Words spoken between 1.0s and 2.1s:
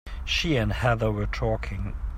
were talking.